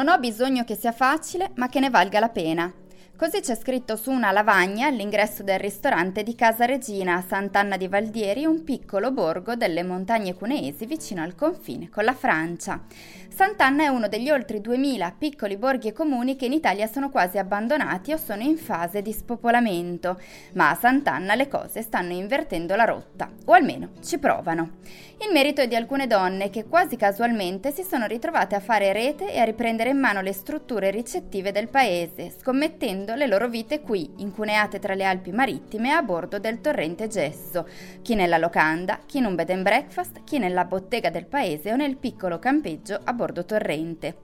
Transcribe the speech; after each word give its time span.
Non 0.00 0.08
ho 0.08 0.18
bisogno 0.18 0.64
che 0.64 0.76
sia 0.76 0.92
facile, 0.92 1.50
ma 1.56 1.68
che 1.68 1.78
ne 1.78 1.90
valga 1.90 2.20
la 2.20 2.30
pena. 2.30 2.72
Così 3.20 3.40
c'è 3.40 3.54
scritto 3.54 3.96
su 3.96 4.10
una 4.10 4.30
lavagna 4.30 4.86
all'ingresso 4.86 5.42
del 5.42 5.58
ristorante 5.58 6.22
di 6.22 6.34
Casa 6.34 6.64
Regina 6.64 7.16
a 7.16 7.20
Sant'Anna 7.20 7.76
di 7.76 7.86
Valdieri, 7.86 8.46
un 8.46 8.64
piccolo 8.64 9.12
borgo 9.12 9.56
delle 9.56 9.82
montagne 9.82 10.32
cuneesi 10.32 10.86
vicino 10.86 11.22
al 11.22 11.34
confine 11.34 11.90
con 11.90 12.04
la 12.04 12.14
Francia. 12.14 12.82
Sant'Anna 13.28 13.84
è 13.84 13.88
uno 13.88 14.08
degli 14.08 14.30
oltre 14.30 14.60
2000 14.60 15.14
piccoli 15.18 15.56
borghi 15.58 15.88
e 15.88 15.92
comuni 15.92 16.36
che 16.36 16.46
in 16.46 16.52
Italia 16.52 16.86
sono 16.86 17.10
quasi 17.10 17.36
abbandonati 17.36 18.12
o 18.12 18.16
sono 18.16 18.42
in 18.42 18.56
fase 18.56 19.02
di 19.02 19.12
spopolamento, 19.12 20.18
ma 20.54 20.70
a 20.70 20.74
Sant'Anna 20.74 21.34
le 21.34 21.48
cose 21.48 21.82
stanno 21.82 22.12
invertendo 22.12 22.74
la 22.74 22.84
rotta, 22.84 23.30
o 23.44 23.52
almeno 23.52 23.90
ci 24.02 24.18
provano. 24.18 24.78
Il 25.22 25.32
merito 25.32 25.60
è 25.60 25.68
di 25.68 25.76
alcune 25.76 26.06
donne 26.06 26.48
che 26.48 26.64
quasi 26.64 26.96
casualmente 26.96 27.72
si 27.72 27.82
sono 27.82 28.06
ritrovate 28.06 28.54
a 28.54 28.60
fare 28.60 28.92
rete 28.92 29.30
e 29.30 29.38
a 29.38 29.44
riprendere 29.44 29.90
in 29.90 29.98
mano 29.98 30.22
le 30.22 30.32
strutture 30.32 30.90
ricettive 30.90 31.52
del 31.52 31.68
paese, 31.68 32.34
scommettendo 32.38 33.09
le 33.14 33.26
loro 33.26 33.48
vite 33.48 33.80
qui, 33.80 34.10
incuneate 34.16 34.78
tra 34.78 34.94
le 34.94 35.04
Alpi 35.04 35.32
marittime 35.32 35.92
a 35.92 36.02
bordo 36.02 36.38
del 36.38 36.60
torrente 36.60 37.08
Gesso, 37.08 37.66
chi 38.02 38.14
nella 38.14 38.38
locanda, 38.38 39.00
chi 39.06 39.18
in 39.18 39.26
un 39.26 39.34
bed 39.34 39.50
and 39.50 39.62
breakfast, 39.62 40.24
chi 40.24 40.38
nella 40.38 40.64
bottega 40.64 41.10
del 41.10 41.26
paese 41.26 41.72
o 41.72 41.76
nel 41.76 41.96
piccolo 41.96 42.38
campeggio 42.38 43.00
a 43.02 43.12
bordo 43.12 43.44
torrente. 43.44 44.18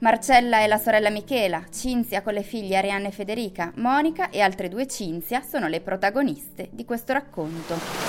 Marcella 0.00 0.60
e 0.60 0.68
la 0.68 0.78
sorella 0.78 1.10
Michela, 1.10 1.64
Cinzia 1.70 2.22
con 2.22 2.32
le 2.34 2.42
figlie 2.42 2.76
Arianna 2.76 3.08
e 3.08 3.12
Federica, 3.12 3.72
Monica 3.76 4.30
e 4.30 4.40
altre 4.40 4.68
due 4.68 4.86
Cinzia 4.86 5.42
sono 5.42 5.66
le 5.66 5.80
protagoniste 5.80 6.68
di 6.70 6.84
questo 6.84 7.12
racconto. 7.12 8.07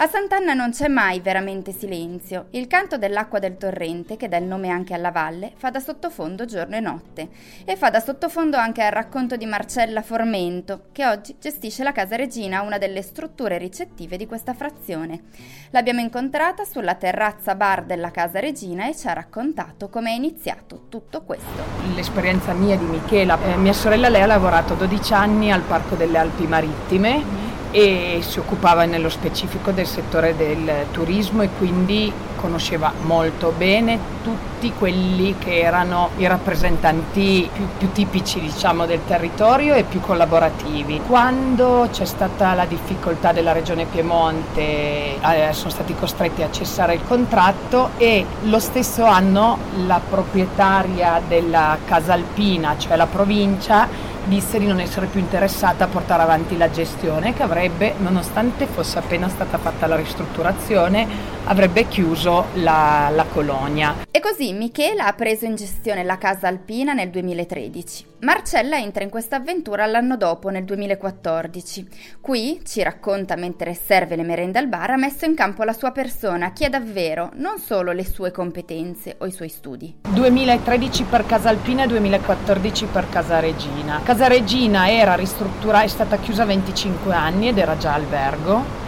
A 0.00 0.06
Sant'Anna 0.06 0.54
non 0.54 0.70
c'è 0.70 0.86
mai 0.86 1.18
veramente 1.18 1.72
silenzio. 1.72 2.46
Il 2.50 2.68
canto 2.68 2.98
dell'acqua 2.98 3.40
del 3.40 3.56
torrente, 3.56 4.16
che 4.16 4.28
dà 4.28 4.36
il 4.36 4.44
nome 4.44 4.68
anche 4.68 4.94
alla 4.94 5.10
valle, 5.10 5.50
fa 5.56 5.70
da 5.70 5.80
sottofondo 5.80 6.44
giorno 6.44 6.76
e 6.76 6.80
notte. 6.80 7.28
E 7.64 7.74
fa 7.74 7.90
da 7.90 7.98
sottofondo 7.98 8.56
anche 8.56 8.80
al 8.84 8.92
racconto 8.92 9.34
di 9.34 9.44
Marcella 9.44 10.02
Formento, 10.02 10.82
che 10.92 11.04
oggi 11.04 11.34
gestisce 11.40 11.82
la 11.82 11.90
Casa 11.90 12.14
Regina, 12.14 12.62
una 12.62 12.78
delle 12.78 13.02
strutture 13.02 13.58
ricettive 13.58 14.16
di 14.16 14.28
questa 14.28 14.54
frazione. 14.54 15.22
L'abbiamo 15.70 15.98
incontrata 15.98 16.64
sulla 16.64 16.94
terrazza 16.94 17.56
bar 17.56 17.82
della 17.82 18.12
Casa 18.12 18.38
Regina 18.38 18.88
e 18.88 18.94
ci 18.94 19.08
ha 19.08 19.14
raccontato 19.14 19.88
come 19.88 20.10
è 20.10 20.14
iniziato 20.14 20.84
tutto 20.88 21.22
questo. 21.22 21.64
L'esperienza 21.96 22.52
mia 22.52 22.76
di 22.76 22.84
Michela, 22.84 23.36
eh, 23.42 23.56
mia 23.56 23.72
sorella 23.72 24.08
lei 24.08 24.22
ha 24.22 24.26
lavorato 24.26 24.74
12 24.74 25.12
anni 25.12 25.50
al 25.50 25.62
Parco 25.62 25.96
delle 25.96 26.18
Alpi 26.18 26.46
Marittime 26.46 27.37
e 27.70 28.18
si 28.20 28.38
occupava 28.38 28.84
nello 28.84 29.08
specifico 29.08 29.70
del 29.70 29.86
settore 29.86 30.36
del 30.36 30.86
turismo 30.90 31.42
e 31.42 31.48
quindi 31.56 32.12
conosceva 32.36 32.92
molto 33.02 33.52
bene 33.56 33.98
tutti 34.22 34.72
quelli 34.76 35.36
che 35.38 35.58
erano 35.60 36.10
i 36.16 36.26
rappresentanti 36.26 37.48
più, 37.52 37.66
più 37.76 37.92
tipici 37.92 38.40
diciamo, 38.40 38.86
del 38.86 39.00
territorio 39.06 39.74
e 39.74 39.82
più 39.82 40.00
collaborativi. 40.00 41.00
Quando 41.06 41.88
c'è 41.90 42.04
stata 42.04 42.54
la 42.54 42.64
difficoltà 42.64 43.32
della 43.32 43.52
regione 43.52 43.84
Piemonte 43.84 45.20
eh, 45.20 45.52
sono 45.52 45.70
stati 45.70 45.94
costretti 45.94 46.42
a 46.42 46.50
cessare 46.50 46.94
il 46.94 47.00
contratto 47.06 47.90
e 47.98 48.24
lo 48.42 48.58
stesso 48.58 49.04
anno 49.04 49.58
la 49.86 50.00
proprietaria 50.08 51.20
della 51.26 51.76
Casa 51.84 52.12
Alpina, 52.12 52.76
cioè 52.78 52.96
la 52.96 53.06
provincia, 53.06 53.88
disse 54.28 54.58
di 54.58 54.66
non 54.66 54.78
essere 54.78 55.06
più 55.06 55.18
interessata 55.18 55.84
a 55.84 55.88
portare 55.88 56.22
avanti 56.22 56.56
la 56.56 56.70
gestione 56.70 57.34
che 57.34 57.42
avrebbe, 57.42 57.94
nonostante 57.98 58.66
fosse 58.66 58.98
appena 58.98 59.28
stata 59.28 59.58
fatta 59.58 59.86
la 59.86 59.96
ristrutturazione, 59.96 61.06
avrebbe 61.44 61.88
chiuso 61.88 62.46
la, 62.54 63.10
la 63.10 63.24
colonia. 63.24 63.96
E 64.10 64.20
così 64.20 64.52
Michela 64.52 65.06
ha 65.06 65.12
preso 65.14 65.46
in 65.46 65.56
gestione 65.56 66.04
la 66.04 66.18
casa 66.18 66.46
alpina 66.46 66.92
nel 66.92 67.08
2013. 67.08 68.07
Marcella 68.20 68.76
entra 68.78 69.04
in 69.04 69.10
questa 69.10 69.36
avventura 69.36 69.86
l'anno 69.86 70.16
dopo, 70.16 70.48
nel 70.48 70.64
2014. 70.64 71.86
Qui, 72.20 72.60
ci 72.64 72.82
racconta 72.82 73.36
mentre 73.36 73.74
serve 73.74 74.16
le 74.16 74.24
merende 74.24 74.58
al 74.58 74.66
bar, 74.66 74.90
ha 74.90 74.96
messo 74.96 75.24
in 75.24 75.36
campo 75.36 75.62
la 75.62 75.72
sua 75.72 75.92
persona, 75.92 76.50
chi 76.52 76.64
è 76.64 76.68
davvero, 76.68 77.30
non 77.34 77.58
solo 77.58 77.92
le 77.92 78.04
sue 78.04 78.32
competenze 78.32 79.14
o 79.18 79.26
i 79.26 79.30
suoi 79.30 79.48
studi. 79.48 79.98
2013 80.08 81.04
per 81.04 81.26
Casa 81.26 81.48
Alpina 81.48 81.84
e 81.84 81.86
2014 81.86 82.86
per 82.86 83.08
Casa 83.08 83.38
Regina. 83.38 84.00
Casa 84.02 84.26
Regina 84.26 84.90
era 84.90 85.14
ristrutturata, 85.14 85.84
è 85.84 85.88
stata 85.88 86.16
chiusa 86.18 86.44
25 86.44 87.14
anni 87.14 87.46
ed 87.46 87.58
era 87.58 87.76
già 87.76 87.94
albergo 87.94 88.86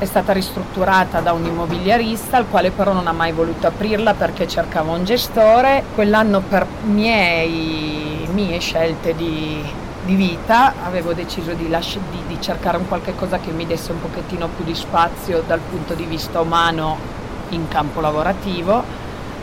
è 0.00 0.06
stata 0.06 0.32
ristrutturata 0.32 1.20
da 1.20 1.32
un 1.32 1.44
immobiliarista 1.44 2.38
al 2.38 2.48
quale 2.48 2.70
però 2.70 2.94
non 2.94 3.06
ha 3.06 3.12
mai 3.12 3.32
voluto 3.32 3.66
aprirla 3.66 4.14
perché 4.14 4.48
cercava 4.48 4.92
un 4.92 5.04
gestore. 5.04 5.84
Quell'anno 5.94 6.40
per 6.40 6.66
miei, 6.84 8.09
mie 8.32 8.58
scelte 8.58 9.14
di, 9.14 9.62
di 10.04 10.14
vita 10.14 10.74
avevo 10.84 11.12
deciso 11.12 11.52
di, 11.52 11.68
lasci, 11.68 12.00
di, 12.10 12.34
di 12.34 12.40
cercare 12.40 12.76
un 12.76 12.88
qualche 12.88 13.14
cosa 13.14 13.38
che 13.38 13.50
mi 13.50 13.66
desse 13.66 13.92
un 13.92 14.00
pochettino 14.00 14.48
più 14.48 14.64
di 14.64 14.74
spazio 14.74 15.42
dal 15.46 15.60
punto 15.60 15.94
di 15.94 16.04
vista 16.04 16.40
umano 16.40 16.98
in 17.50 17.68
campo 17.68 18.00
lavorativo. 18.00 18.98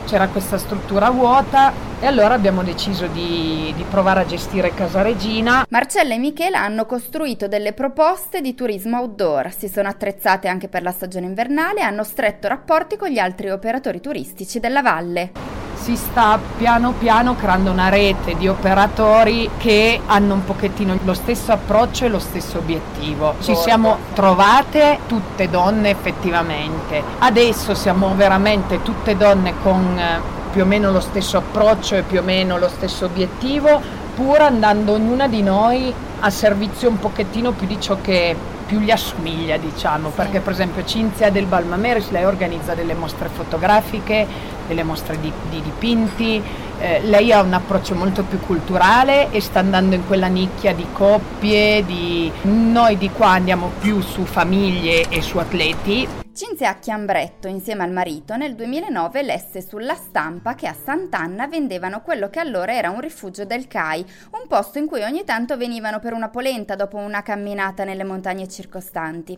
C'era 0.06 0.30
questa 0.30 0.58
struttura 0.58 1.10
vuota 1.10 1.74
e 2.00 2.06
allora 2.06 2.34
abbiamo 2.34 2.64
deciso 2.64 3.08
di, 3.08 3.74
di, 3.76 3.84
provare 3.90 4.22
a 4.22 4.26
gestire 4.26 4.74
Casa 4.74 5.02
Regina. 5.02 5.66
Marcella 5.70 6.14
e 6.14 6.18
Michela 6.18 6.62
hanno 6.62 6.86
costruito 6.86 7.50
delle 7.50 7.74
proposte 7.74 8.40
di 8.40 8.56
turismo 8.56 9.00
outdoor, 9.00 9.52
si 9.52 9.68
sono 9.68 9.90
attrezzate 9.90 10.48
anche 10.48 10.70
per 10.70 10.82
la 10.82 10.92
stagione 10.92 11.26
invernale 11.26 11.82
e 11.82 11.84
hanno 11.84 12.04
stretto 12.04 12.48
rapporti 12.48 12.96
con 12.96 13.10
gli 13.10 13.20
altri 13.20 13.50
operatori 13.50 14.00
turistici 14.00 14.62
della 14.62 14.82
valle 14.82 15.57
si 15.88 15.96
sta 15.96 16.38
piano 16.58 16.92
piano 16.92 17.38
creando 17.38 17.72
una 17.72 17.88
rete 17.88 18.36
di 18.36 18.50
operatori 18.50 19.50
che 19.56 20.02
hanno 20.06 20.34
un 20.34 20.44
pochettino 20.44 21.00
lo 21.06 21.14
stesso 21.14 21.54
approccio 21.54 22.04
e 22.04 22.10
lo 22.10 22.20
stesso 22.20 22.58
obiettivo. 22.58 23.36
Ci 23.40 23.56
siamo 23.56 23.96
trovate 24.14 25.00
tutte 25.08 25.50
donne 25.50 25.90
effettivamente. 25.90 27.02
Adesso 27.20 27.74
siamo 27.74 28.14
veramente 28.16 28.82
tutte 28.82 29.16
donne 29.16 29.54
con 29.64 29.98
eh, 29.98 30.20
più 30.52 30.64
o 30.64 30.66
meno 30.66 30.92
lo 30.92 31.00
stesso 31.00 31.38
approccio 31.38 31.96
e 31.96 32.02
più 32.02 32.20
o 32.20 32.24
meno 32.24 32.58
lo 32.58 32.68
stesso 32.68 33.06
obiettivo, 33.06 33.80
pur 34.14 34.42
andando 34.42 34.92
ognuna 34.92 35.30
di 35.30 35.42
noi 35.42 35.94
a 36.20 36.30
servizio 36.30 36.90
un 36.90 37.00
pochettino 37.00 37.52
più 37.52 37.66
di 37.66 37.80
ciò 37.80 37.96
che 38.02 38.36
più 38.68 38.80
gli 38.80 38.92
assomiglia, 38.92 39.58
diciamo, 39.58 40.10
perché 40.10 40.42
per 40.42 40.54
esempio 40.54 40.84
Cinzia 40.84 41.32
del 41.32 41.46
Balmameris 41.46 42.12
lei 42.12 42.26
organizza 42.26 42.76
delle 42.76 42.94
mostre 42.94 43.30
fotografiche, 43.30 44.28
delle 44.68 44.84
mostre 44.84 45.20
di, 45.20 45.32
di 45.50 45.62
dipinti, 45.62 46.44
eh, 46.80 47.02
lei 47.04 47.32
ha 47.32 47.42
un 47.42 47.54
approccio 47.54 47.96
molto 47.96 48.24
più 48.24 48.40
culturale 48.40 49.32
e 49.32 49.42
sta 49.42 49.60
andando 49.60 49.96
in 49.96 50.06
quella 50.06 50.28
nicchia 50.28 50.74
di 50.74 50.86
coppie, 50.92 51.84
di... 51.86 52.32
noi 52.44 52.98
di 52.98 53.10
qua 53.10 53.30
andiamo 53.30 53.72
più 53.80 54.02
su 54.02 54.26
famiglie 54.26 55.08
e 55.10 55.22
su 55.22 55.38
atleti. 55.38 56.27
Cinzia 56.38 56.76
Chiambretto, 56.76 57.48
insieme 57.48 57.82
al 57.82 57.92
marito, 57.92 58.36
nel 58.36 58.54
2009 58.54 59.24
lesse 59.24 59.60
sulla 59.60 59.96
stampa 59.96 60.54
che 60.54 60.68
a 60.68 60.76
Sant'Anna 60.76 61.48
vendevano 61.48 62.04
quello 62.04 62.30
che 62.30 62.40
allora 62.40 62.76
era 62.76 62.92
un 62.92 63.02
rifugio 63.02 63.44
del 63.44 63.68
CAI, 63.68 64.06
un 64.34 64.48
posto 64.48 64.78
in 64.78 64.86
cui 64.86 65.02
ogni 65.02 65.24
tanto 65.24 65.58
venivano 65.58 66.00
per 66.00 66.14
una 66.14 66.30
polenta 66.30 66.76
dopo 66.76 66.98
una 66.98 67.24
camminata 67.24 67.86
nelle 67.86 68.04
montagne 68.04 68.48
circostanti. 68.48 69.36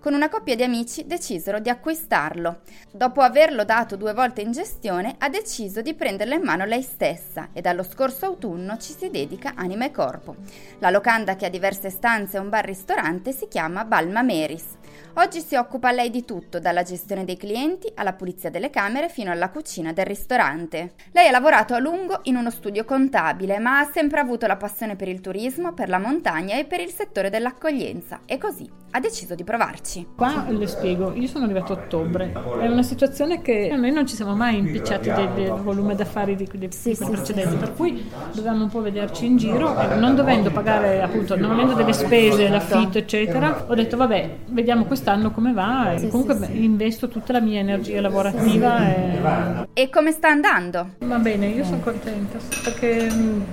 Con 0.00 0.12
una 0.12 0.28
coppia 0.28 0.56
di 0.56 0.64
amici 0.64 1.06
decisero 1.06 1.60
di 1.60 1.68
acquistarlo. 1.68 2.62
Dopo 2.90 3.20
averlo 3.20 3.62
dato 3.62 3.94
due 3.94 4.12
volte 4.12 4.40
in 4.40 4.50
gestione, 4.50 5.14
ha 5.18 5.28
deciso 5.28 5.82
di 5.82 5.94
prenderlo 5.94 6.34
in 6.34 6.42
mano 6.42 6.64
lei 6.64 6.82
stessa 6.82 7.50
e 7.52 7.60
dallo 7.60 7.84
scorso 7.84 8.26
autunno 8.26 8.76
ci 8.76 8.92
si 8.92 9.08
dedica 9.08 9.52
anima 9.54 9.84
e 9.84 9.92
corpo. 9.92 10.34
La 10.80 10.90
locanda 10.90 11.36
che 11.36 11.46
ha 11.46 11.48
diverse 11.48 11.90
stanze 11.90 12.38
e 12.38 12.40
un 12.40 12.48
bar-ristorante 12.48 13.30
si 13.30 13.46
chiama 13.46 13.84
Balma 13.84 14.22
Meris. 14.22 14.78
Oggi 15.14 15.40
si 15.40 15.56
occupa 15.56 15.90
lei 15.90 16.10
di 16.10 16.24
tutto, 16.24 16.60
dalla 16.60 16.82
gestione 16.82 17.24
dei 17.24 17.36
clienti 17.36 17.90
alla 17.94 18.12
pulizia 18.12 18.50
delle 18.50 18.70
camere 18.70 19.08
fino 19.08 19.30
alla 19.30 19.50
cucina 19.50 19.92
del 19.92 20.06
ristorante. 20.06 20.92
Lei 21.12 21.28
ha 21.28 21.30
lavorato 21.32 21.74
a 21.74 21.78
lungo 21.78 22.20
in 22.24 22.36
uno 22.36 22.50
studio 22.50 22.84
contabile, 22.84 23.58
ma 23.58 23.80
ha 23.80 23.90
sempre 23.92 24.20
avuto 24.20 24.46
la 24.46 24.56
passione 24.56 24.96
per 24.96 25.08
il 25.08 25.20
turismo, 25.20 25.72
per 25.72 25.88
la 25.88 25.98
montagna 25.98 26.56
e 26.56 26.64
per 26.64 26.80
il 26.80 26.90
settore 26.90 27.30
dell'accoglienza 27.30 28.20
e 28.24 28.38
così 28.38 28.80
ha 28.92 29.00
deciso 29.00 29.34
di 29.34 29.44
provarci. 29.44 30.06
Qua 30.16 30.46
le 30.48 30.66
spiego, 30.66 31.12
io 31.14 31.28
sono 31.28 31.44
arrivato 31.44 31.72
a 31.72 31.76
ottobre, 31.76 32.32
è 32.32 32.66
una 32.66 32.82
situazione 32.82 33.40
che 33.40 33.72
noi 33.76 33.92
non 33.92 34.06
ci 34.06 34.16
siamo 34.16 34.34
mai 34.34 34.58
impicciati 34.58 35.12
del, 35.12 35.28
del 35.30 35.52
volume 35.52 35.94
d'affari 35.94 36.34
di, 36.34 36.48
di, 36.52 36.68
sì, 36.70 36.90
di 36.90 36.94
sì, 36.96 37.04
precedenti, 37.04 37.50
sì, 37.50 37.56
per 37.56 37.74
cui 37.74 38.10
dovevamo 38.34 38.64
un 38.64 38.68
po' 38.68 38.80
vederci 38.80 39.26
in 39.26 39.36
giro 39.36 39.72
non 39.94 40.16
dovendo 40.16 40.50
pagare 40.50 41.02
appunto, 41.02 41.36
non 41.36 41.52
avendo 41.52 41.74
delle 41.74 41.92
spese, 41.92 42.48
l'affitto 42.48 42.98
eccetera, 42.98 43.64
ho 43.68 43.74
detto 43.74 43.96
vabbè, 43.96 44.38
vediamo 44.46 44.84
quest'anno 44.90 45.30
come 45.30 45.52
va 45.52 45.92
e 45.92 46.08
comunque 46.08 46.34
beh, 46.34 46.46
investo 46.48 47.06
tutta 47.06 47.32
la 47.34 47.40
mia 47.40 47.60
energia 47.60 48.00
lavorativa. 48.00 48.88
E... 48.92 49.68
e 49.72 49.88
come 49.88 50.10
sta 50.10 50.30
andando? 50.30 50.94
Va 50.98 51.18
bene, 51.18 51.46
io 51.46 51.62
sono 51.62 51.78
contenta 51.78 52.38
perché, 52.64 53.08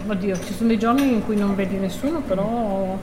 oddio, 0.08 0.40
ci 0.40 0.54
sono 0.54 0.70
dei 0.70 0.80
giorni 0.80 1.14
in 1.14 1.24
cui 1.24 1.36
non 1.36 1.54
vedi 1.54 1.78
nessuno, 1.78 2.22
però 2.22 2.98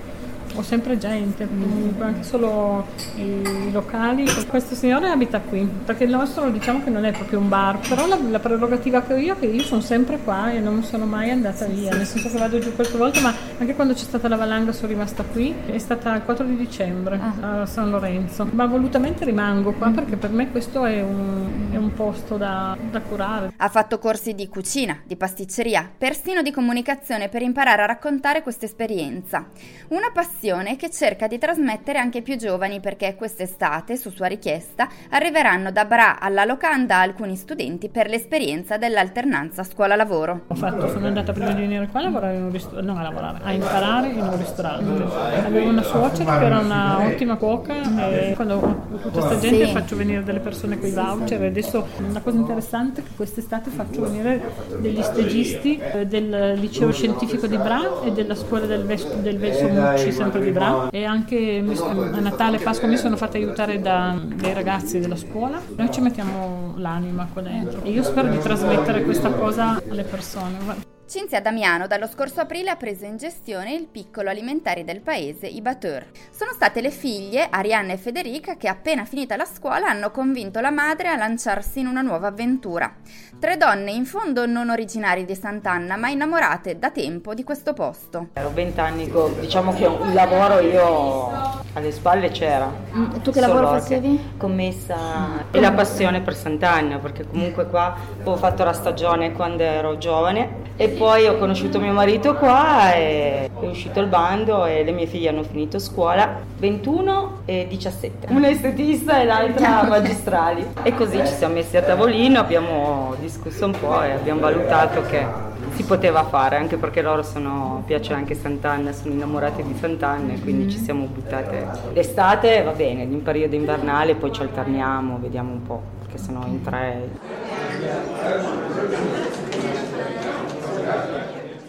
ho 0.55 0.63
sempre 0.63 0.99
gente, 0.99 1.47
comunque 1.47 2.05
anche 2.05 2.23
solo 2.23 2.87
i 3.17 3.71
locali. 3.73 4.25
Questo 4.49 4.75
signore 4.75 5.09
abita 5.09 5.41
qui, 5.41 5.69
perché 5.85 6.05
il 6.05 6.11
nostro 6.11 6.49
diciamo 6.51 6.83
che 6.85 6.91
non 6.91 7.05
è 7.05 7.13
proprio 7.13 7.41
un 7.41 7.49
bar, 7.49 7.79
però 7.89 8.07
la, 8.07 8.19
la 8.31 8.39
prerogativa 8.39 9.03
che 9.03 9.15
ho 9.15 9.17
io 9.17 9.35
è 9.35 9.39
che 9.39 9.47
io 9.47 9.63
sono 9.63 9.81
sempre 9.81 10.19
qua 10.19 10.53
e 10.53 10.61
non 10.61 10.83
sono 10.85 11.07
mai 11.07 11.31
andata 11.31 11.67
via, 11.67 11.95
nel 11.95 12.07
senso 12.07 12.31
che 12.31 12.39
vado 12.39 12.59
giù 12.59 12.73
qualche 12.75 12.97
volta, 12.97 13.21
ma 13.21 13.35
anche 13.59 13.75
quando 13.75 13.95
c'è 13.95 14.05
stata 14.05 14.29
la 14.29 14.37
valanga 14.37 14.73
sono 14.73 14.89
rimasta 14.89 15.25
qui, 15.25 15.55
è 15.67 15.79
stata 15.79 16.15
il 16.15 16.23
4 16.23 16.45
di 16.45 16.57
dicembre 16.57 17.19
ah. 17.21 17.63
a 17.63 17.67
San 17.67 17.91
Lorenzo, 17.91 18.47
ma 18.53 18.67
volutamente 18.67 19.25
rimango 19.25 19.73
qua 19.73 19.91
perché 19.91 20.17
per 20.17 20.31
me 20.31 20.51
questo 20.51 20.85
è 20.85 21.03
un, 21.03 21.71
è 21.73 21.77
un 21.77 21.93
posto 21.95 22.37
da, 22.37 22.77
da 22.91 23.01
curare. 23.01 23.53
Ha 23.57 23.69
fatto 23.69 23.99
corsi 23.99 24.35
di 24.35 24.49
cucina, 24.49 25.01
di 25.05 25.17
pasticceria, 25.17 25.91
persino 25.97 26.43
di 26.43 26.53
comunicazione 26.53 27.29
per 27.29 27.43
imparare 27.43 27.83
a 27.83 27.87
raccontare 27.87 28.43
questa 28.43 28.67
esperienza. 28.67 29.49
Una 29.89 30.11
passione 30.13 30.44
che 30.45 30.91
cerca 30.91 31.27
di 31.27 31.39
trasmettere 31.39 31.99
anche 31.99 32.21
più 32.21 32.37
giovani 32.37 32.79
perché 32.79 33.15
quest'estate, 33.15 33.97
su 33.97 34.11
sua 34.11 34.27
richiesta, 34.27 34.89
arriveranno 35.09 35.73
da 35.73 35.87
Bra 35.87 36.21
alla 36.21 36.45
locanda 36.45 36.99
alcuni 36.99 37.35
studenti 37.35 37.89
per 37.89 38.11
l'esperienza 38.11 38.77
dell'alternanza 38.77 39.65
scuola-lavoro. 39.65 40.43
Ho 40.49 40.55
fatto, 40.55 40.89
sono 40.89 41.07
andata 41.07 41.33
prima 41.33 41.53
di 41.53 41.63
venire 41.63 41.87
qua 41.87 42.01
a 42.01 42.03
lavorare 42.03 42.37
in 42.37 42.43
un 42.43 42.53
ristorante, 42.53 42.87
non 42.87 42.99
a 42.99 43.03
lavorare, 43.03 43.39
a 43.43 43.53
imparare 43.53 44.09
in 44.09 44.21
un 44.21 44.37
ristorante. 44.37 45.47
Avevo 45.47 45.69
una 45.71 45.83
suocera 45.83 46.39
che 46.39 46.45
era 46.45 46.59
una 46.59 47.07
ottima 47.07 47.37
cuoca 47.37 48.11
e 48.11 48.35
quando 48.35 48.57
ho 48.57 48.99
tutta 49.01 49.09
questa 49.09 49.39
gente 49.39 49.65
sì. 49.65 49.73
faccio 49.73 49.97
venire 49.97 50.23
delle 50.25 50.41
persone 50.41 50.79
con 50.79 50.89
i 50.91 50.93
voucher 50.93 51.43
e 51.43 51.47
adesso 51.47 51.87
una 52.07 52.21
cosa 52.21 52.37
interessante 52.37 53.01
è 53.01 53.05
che 53.05 53.11
quest'estate 53.17 53.71
faccio 53.71 54.03
venire 54.03 54.43
degli 54.79 55.01
stagisti 55.01 55.79
eh, 55.79 56.07
del 56.07 56.59
liceo 56.59 56.93
scientifico 56.93 57.47
di 57.47 57.57
Bra 57.57 58.03
e 58.03 58.13
della 58.13 58.35
scuola 58.35 58.67
del, 58.67 58.85
Ves- 58.85 59.15
del 59.23 59.39
Velso 59.39 59.69
Mucci 59.69 60.13
sempre 60.35 60.45
di 60.45 60.51
Bra. 60.51 60.89
E 60.91 61.05
anche 61.05 61.59
a 61.59 62.21
Natale 62.21 62.59
e 62.59 62.61
Pasqua 62.61 62.89
mi 62.89 62.97
sono 62.97 63.17
fatta 63.17 63.37
aiutare 63.37 63.81
da, 63.81 64.21
dai 64.23 64.53
ragazzi 64.53 64.99
della 64.99 65.17
scuola. 65.17 65.61
Noi 65.77 65.91
ci 65.93 66.01
mettiamo 66.01 66.75
l'anima 66.77 67.29
qua 67.33 67.43
dentro. 67.43 67.83
E 67.83 67.91
io 67.91 68.03
spero 68.03 68.29
di 68.29 68.39
trasmettere 68.39 69.03
questa 69.05 69.31
cosa 69.31 69.81
alle 69.89 70.03
persone 70.03 70.93
Cinzia 71.07 71.43
Damiano 71.43 71.87
dallo 71.87 72.07
scorso 72.07 72.41
aprile 72.41 72.71
ha 72.71 72.77
preso 72.77 73.05
in 73.05 73.19
gestione 73.19 73.75
il 73.75 73.87
piccolo 73.87 74.31
alimentari 74.31 74.85
del 74.85 75.03
paese, 75.03 75.47
i 75.47 75.61
Bateur. 75.61 76.07
Sono 76.31 76.53
state 76.55 76.81
le 76.81 76.91
figlie, 76.91 77.47
Arianna 77.51 77.93
e 77.93 77.99
Federica, 77.99 78.57
che 78.57 78.69
appena 78.69 79.05
finita 79.05 79.37
la 79.37 79.45
scuola 79.45 79.87
hanno 79.87 80.11
convinto 80.11 80.61
la 80.61 80.71
madre 80.71 81.09
a 81.09 81.17
lanciarsi 81.17 81.81
in 81.81 81.89
una 81.89 82.01
nuova 82.01 82.29
avventura. 82.29 82.91
Tre 83.39 83.57
donne 83.59 83.91
in 83.91 84.07
fondo 84.07 84.47
non 84.47 84.71
originarie 84.71 85.27
di 85.27 85.35
Sant'Anna, 85.35 85.97
ma 85.97 86.09
innamorate 86.09 86.79
da 86.79 86.91
tempo 86.91 87.35
di 87.35 87.45
questo 87.45 87.75
posto. 87.75 88.29
Ero 88.33 88.49
vent'anni, 88.49 89.13
diciamo 89.41 89.75
che 89.75 89.85
un 89.85 90.15
lavoro 90.15 90.61
io 90.61 91.63
alle 91.75 91.93
spalle 91.93 92.31
c'era. 92.31 92.73
Mm, 92.95 93.21
tu 93.23 93.31
che 93.31 93.41
lavoro 93.41 93.69
facevi? 93.79 94.37
Commessa 94.39 94.97
mm. 94.97 95.39
e 95.51 95.61
la 95.61 95.73
passione 95.73 96.23
per 96.23 96.35
Sant'Anna, 96.35 96.99
perché 96.99 97.27
comunque 97.27 97.67
qua 97.67 97.95
ho 98.23 98.37
fatto 98.37 98.65
la 98.65 98.73
stagione 98.73 99.33
quando 99.33 99.63
ero 99.63 99.99
giovane 99.99 100.73
e 100.77 100.89
poi 100.89 101.04
ho 101.05 101.39
conosciuto 101.39 101.79
mio 101.79 101.93
marito 101.93 102.35
qua 102.35 102.95
e 102.95 103.51
è 103.61 103.67
uscito 103.67 104.01
il 104.01 104.07
bando 104.07 104.65
e 104.65 104.85
le 104.85 104.93
mie 104.93 105.07
figlie 105.07 105.29
hanno 105.29 105.43
finito 105.43 105.79
scuola, 105.79 106.41
21 106.57 107.43
e 107.45 107.67
17. 107.69 108.27
Una 108.31 108.49
estetista 108.49 109.21
e 109.21 109.25
l'altra 109.25 109.85
magistrali. 109.89 110.67
E 110.83 110.95
così 110.95 111.19
ci 111.19 111.35
siamo 111.35 111.55
messi 111.55 111.77
a 111.77 111.83
tavolino, 111.83 112.39
abbiamo 112.41 113.15
discusso 113.21 113.67
un 113.67 113.77
po' 113.79 114.03
e 114.03 114.13
abbiamo 114.13 114.41
valutato 114.41 115.03
che 115.03 115.53
si 115.75 115.83
poteva 115.85 116.25
fare, 116.25 116.57
anche 116.57 116.77
perché 116.77 117.03
loro 117.03 117.23
sono, 117.23 117.83
piace 117.85 118.13
anche 118.13 118.35
Sant'Anna, 118.35 118.93
sono 118.93 119.13
innamorate 119.13 119.63
di 119.63 119.75
Sant'Anna 119.79 120.33
e 120.33 120.41
quindi 120.41 120.71
ci 120.71 120.79
siamo 120.79 121.07
buttate. 121.07 121.67
L'estate 121.93 122.63
va 122.63 122.73
bene, 122.73 123.03
in 123.03 123.23
periodo 123.23 123.57
invernale 123.57 124.15
poi 124.15 124.33
ci 124.33 124.41
alterniamo, 124.41 125.19
vediamo 125.21 125.53
un 125.53 125.63
po', 125.63 125.83
perché 126.01 126.19
sono 126.19 126.45
in 126.47 126.63
tre. 126.63 127.09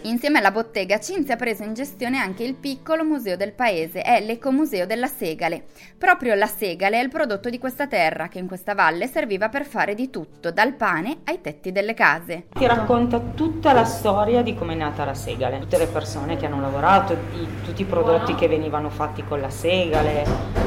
Insieme 0.06 0.38
alla 0.38 0.52
bottega 0.52 1.00
Cinzia 1.00 1.34
ha 1.34 1.36
preso 1.36 1.64
in 1.64 1.74
gestione 1.74 2.18
anche 2.18 2.44
il 2.44 2.54
piccolo 2.54 3.02
museo 3.02 3.36
del 3.36 3.52
paese, 3.52 4.02
è 4.02 4.20
l'Ecomuseo 4.20 4.86
della 4.86 5.08
Segale. 5.08 5.64
Proprio 5.98 6.36
la 6.36 6.46
segale 6.46 7.00
è 7.00 7.02
il 7.02 7.08
prodotto 7.08 7.50
di 7.50 7.58
questa 7.58 7.88
terra 7.88 8.28
che 8.28 8.38
in 8.38 8.46
questa 8.46 8.74
valle 8.74 9.08
serviva 9.08 9.48
per 9.48 9.64
fare 9.64 9.96
di 9.96 10.08
tutto, 10.08 10.52
dal 10.52 10.74
pane 10.74 11.22
ai 11.24 11.40
tetti 11.40 11.72
delle 11.72 11.94
case. 11.94 12.46
Ti 12.52 12.66
racconta 12.66 13.18
tutta 13.18 13.72
la 13.72 13.84
storia 13.84 14.42
di 14.42 14.54
come 14.54 14.74
è 14.74 14.76
nata 14.76 15.04
la 15.04 15.14
segale, 15.14 15.58
tutte 15.58 15.76
le 15.78 15.88
persone 15.88 16.36
che 16.36 16.46
hanno 16.46 16.60
lavorato, 16.60 17.16
tutti 17.64 17.82
i 17.82 17.86
prodotti 17.86 18.36
che 18.36 18.46
venivano 18.46 18.90
fatti 18.90 19.24
con 19.24 19.40
la 19.40 19.50
segale, 19.50 20.65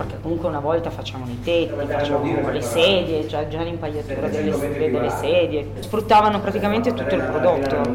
perché 0.00 0.18
comunque 0.20 0.48
una 0.48 0.60
volta 0.60 0.90
facevano 0.90 1.30
i 1.30 1.40
tetti, 1.42 1.74
facevano 1.86 2.50
le 2.50 2.62
sedie, 2.62 3.26
già, 3.26 3.46
già 3.48 3.62
l'impagliatura 3.62 4.28
delle, 4.28 4.90
delle, 4.90 5.10
sedie, 5.10 5.72
sfruttavano 5.80 6.40
praticamente 6.40 6.94
tutto 6.94 7.14
il 7.14 7.22
prodotto, 7.22 7.94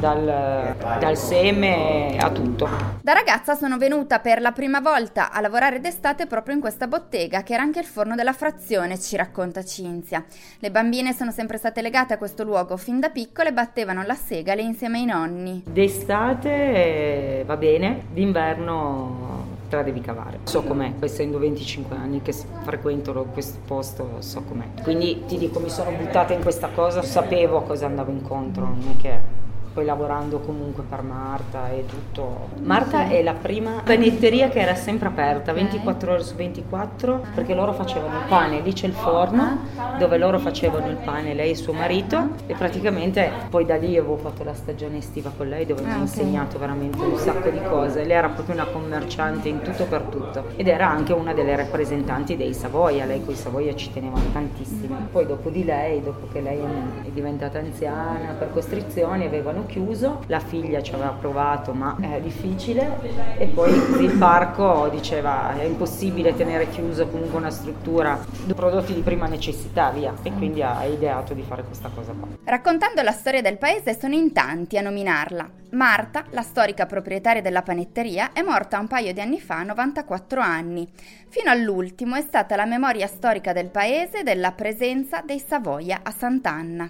dal, 0.00 0.74
dal 0.98 1.16
seme 1.16 2.16
a 2.18 2.30
tutto. 2.30 2.68
Da 3.02 3.12
ragazza 3.12 3.54
sono 3.54 3.76
venuta 3.76 4.20
per 4.20 4.40
la 4.40 4.52
prima 4.52 4.80
volta 4.80 5.30
a 5.30 5.40
lavorare 5.40 5.80
d'estate 5.80 6.26
proprio 6.26 6.54
in 6.54 6.60
questa 6.60 6.86
bottega, 6.86 7.42
che 7.42 7.52
era 7.52 7.62
anche 7.62 7.80
il 7.80 7.86
forno 7.86 8.14
della 8.14 8.32
frazione, 8.32 8.98
ci 8.98 9.16
racconta 9.16 9.62
Cinzia. 9.62 10.24
Le 10.58 10.70
bambine 10.70 11.12
sono 11.12 11.30
sempre 11.30 11.58
state 11.58 11.82
legate 11.82 12.14
a 12.14 12.18
questo 12.18 12.42
luogo, 12.44 12.76
fin 12.76 13.00
da 13.00 13.10
piccole 13.10 13.52
battevano 13.52 14.02
la 14.02 14.14
segale 14.14 14.62
insieme 14.62 14.98
ai 14.98 15.04
nonni. 15.04 15.62
D'estate 15.66 16.50
eh, 16.50 17.44
va 17.44 17.56
bene, 17.56 18.04
d'inverno 18.12 19.33
te 19.74 19.80
la 19.80 19.82
devi 19.82 20.00
cavare. 20.00 20.38
So 20.44 20.62
com'è, 20.62 20.92
essendo 21.00 21.38
25 21.38 21.96
anni 21.96 22.22
che 22.22 22.32
frequento 22.32 23.12
questo 23.32 23.58
posto, 23.64 24.16
so 24.20 24.42
com'è. 24.42 24.82
Quindi 24.82 25.24
ti 25.26 25.36
dico, 25.36 25.58
mi 25.58 25.70
sono 25.70 25.90
buttata 25.90 26.32
in 26.32 26.42
questa 26.42 26.68
cosa, 26.68 27.02
sapevo 27.02 27.58
a 27.58 27.62
cosa 27.62 27.86
andavo 27.86 28.10
incontro, 28.10 28.64
non 28.64 28.94
è 28.96 29.00
che 29.00 29.33
poi 29.74 29.84
lavorando 29.84 30.38
comunque 30.38 30.84
per 30.88 31.02
Marta 31.02 31.68
e 31.70 31.84
tutto. 31.84 32.48
Marta 32.62 33.08
è 33.08 33.22
la 33.24 33.34
prima 33.34 33.82
panetteria 33.84 34.48
che 34.48 34.60
era 34.60 34.76
sempre 34.76 35.08
aperta, 35.08 35.52
24 35.52 36.12
ore 36.12 36.22
su 36.22 36.36
24, 36.36 37.22
perché 37.34 37.54
loro 37.54 37.72
facevano 37.72 38.18
il 38.18 38.24
pane, 38.28 38.60
lì 38.60 38.72
c'è 38.72 38.86
il 38.86 38.92
forno 38.92 39.58
dove 39.98 40.16
loro 40.16 40.38
facevano 40.38 40.88
il 40.88 40.96
pane, 40.96 41.34
lei 41.34 41.50
e 41.50 41.54
suo 41.56 41.72
marito, 41.72 42.28
e 42.46 42.54
praticamente 42.54 43.30
poi 43.50 43.64
da 43.64 43.76
lì 43.76 43.96
avevo 43.96 44.16
fatto 44.16 44.44
la 44.44 44.54
stagione 44.54 44.98
estiva 44.98 45.32
con 45.36 45.48
lei 45.48 45.66
dove 45.66 45.82
mi 45.82 45.90
ha 45.90 45.96
ah, 45.96 45.98
insegnato 45.98 46.56
veramente 46.58 47.00
un 47.00 47.16
sacco 47.18 47.50
di 47.50 47.60
cose. 47.68 48.04
Lei 48.04 48.16
era 48.16 48.28
proprio 48.28 48.54
una 48.54 48.66
commerciante 48.66 49.48
in 49.48 49.60
tutto 49.60 49.86
per 49.86 50.02
tutto 50.02 50.44
ed 50.54 50.68
era 50.68 50.88
anche 50.88 51.12
una 51.12 51.34
delle 51.34 51.56
rappresentanti 51.56 52.36
dei 52.36 52.54
Savoia, 52.54 53.04
lei 53.06 53.24
con 53.24 53.34
i 53.34 53.36
Savoia 53.36 53.74
ci 53.74 53.92
tenevano 53.92 54.24
tantissimo. 54.32 55.08
Poi 55.10 55.26
dopo 55.26 55.50
di 55.50 55.64
lei, 55.64 56.00
dopo 56.00 56.28
che 56.32 56.40
lei 56.40 56.60
è 56.60 57.08
diventata 57.08 57.58
anziana 57.58 58.34
per 58.38 58.52
costrizioni, 58.52 59.26
avevano 59.26 59.63
chiuso, 59.66 60.22
la 60.26 60.40
figlia 60.40 60.82
ci 60.82 60.92
aveva 60.94 61.10
provato 61.10 61.72
ma 61.72 61.96
è 62.00 62.20
difficile 62.20 62.98
e 63.38 63.46
poi 63.46 63.72
il 63.72 64.16
parco 64.18 64.88
diceva 64.90 65.56
è 65.56 65.64
impossibile 65.64 66.34
tenere 66.34 66.68
chiuso 66.70 67.06
comunque 67.06 67.38
una 67.38 67.50
struttura 67.50 68.18
di 68.44 68.54
prodotti 68.54 68.94
di 68.94 69.00
prima 69.00 69.26
necessità, 69.26 69.90
via, 69.90 70.14
e 70.22 70.32
quindi 70.32 70.62
ha 70.62 70.84
ideato 70.84 71.34
di 71.34 71.42
fare 71.42 71.62
questa 71.64 71.90
cosa 71.94 72.12
qua. 72.12 72.28
Raccontando 72.44 73.02
la 73.02 73.12
storia 73.12 73.42
del 73.42 73.58
paese 73.58 73.98
sono 73.98 74.14
in 74.14 74.32
tanti 74.32 74.78
a 74.78 74.82
nominarla. 74.82 75.48
Marta, 75.70 76.24
la 76.30 76.42
storica 76.42 76.86
proprietaria 76.86 77.42
della 77.42 77.62
panetteria, 77.62 78.32
è 78.32 78.42
morta 78.42 78.78
un 78.78 78.86
paio 78.86 79.12
di 79.12 79.20
anni 79.20 79.40
fa, 79.40 79.58
a 79.58 79.64
94 79.64 80.40
anni. 80.40 80.88
Fino 81.28 81.50
all'ultimo 81.50 82.14
è 82.14 82.20
stata 82.20 82.54
la 82.54 82.64
memoria 82.64 83.08
storica 83.08 83.52
del 83.52 83.70
paese 83.70 84.22
della 84.22 84.52
presenza 84.52 85.20
dei 85.20 85.40
Savoia 85.40 86.00
a 86.04 86.12
Sant'Anna. 86.12 86.88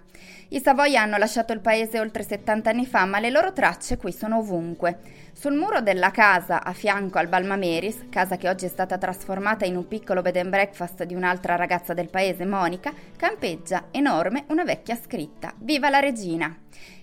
I 0.48 0.60
Savoia 0.60 1.00
hanno 1.00 1.16
lasciato 1.16 1.54
il 1.54 1.60
paese 1.60 1.98
oltre 1.98 2.22
70 2.22 2.63
anni 2.68 2.86
fa, 2.86 3.04
ma 3.04 3.18
le 3.18 3.30
loro 3.30 3.52
tracce 3.52 3.96
qui 3.96 4.12
sono 4.12 4.38
ovunque. 4.38 4.98
Sul 5.32 5.54
muro 5.54 5.80
della 5.80 6.10
casa 6.10 6.62
a 6.62 6.72
fianco 6.72 7.18
al 7.18 7.28
Balmameris, 7.28 8.06
casa 8.08 8.36
che 8.36 8.48
oggi 8.48 8.66
è 8.66 8.68
stata 8.68 8.98
trasformata 8.98 9.64
in 9.64 9.76
un 9.76 9.88
piccolo 9.88 10.22
bed 10.22 10.36
and 10.36 10.50
breakfast 10.50 11.04
di 11.04 11.14
un'altra 11.14 11.56
ragazza 11.56 11.94
del 11.94 12.08
paese, 12.08 12.44
Monica, 12.44 12.92
campeggia 13.16 13.88
enorme 13.90 14.44
una 14.48 14.64
vecchia 14.64 14.96
scritta: 14.96 15.52
Viva 15.58 15.90
la 15.90 16.00
regina! 16.00 16.56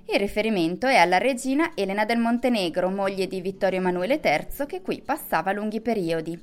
Il 0.06 0.20
riferimento 0.20 0.88
è 0.88 0.96
alla 0.96 1.18
regina 1.18 1.72
Elena 1.75 2.06
del 2.06 2.18
Montenegro, 2.18 2.89
moglie 2.89 3.27
di 3.27 3.39
Vittorio 3.39 3.80
Emanuele 3.80 4.20
III, 4.24 4.65
che 4.65 4.82
qui 4.82 5.01
passava 5.06 5.51
lunghi 5.51 5.80
periodi. 5.80 6.39